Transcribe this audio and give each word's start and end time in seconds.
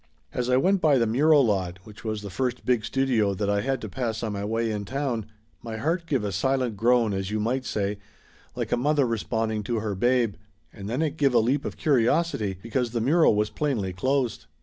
As 0.33 0.49
I 0.49 0.57
went 0.57 0.81
by 0.81 0.97
the 0.97 1.05
Muro 1.05 1.39
lot, 1.41 1.77
which 1.83 2.03
was 2.03 2.23
the 2.23 2.31
first 2.31 2.65
big 2.65 2.83
studio 2.83 3.35
that 3.35 3.51
I 3.51 3.61
had 3.61 3.79
to 3.81 3.87
pass 3.87 4.23
on 4.23 4.33
my 4.33 4.43
way 4.43 4.71
in 4.71 4.83
town, 4.83 5.27
my 5.61 5.77
heart 5.77 6.07
give 6.07 6.23
a 6.23 6.31
silent 6.31 6.75
groan 6.75 7.13
as 7.13 7.29
you 7.29 7.39
might 7.39 7.65
say, 7.65 7.99
like 8.55 8.71
a 8.71 8.77
mother 8.77 9.05
responding 9.05 9.61
to 9.65 9.77
her 9.81 9.93
babe, 9.93 10.37
and 10.73 10.89
then 10.89 11.03
it 11.03 11.17
give 11.17 11.35
a 11.35 11.39
leap 11.39 11.65
of 11.65 11.77
curiosity, 11.77 12.57
because 12.63 12.93
the 12.93 12.99
Muro 12.99 13.29
was 13.29 13.51
plainly 13.51 13.93
closed. 13.93 14.47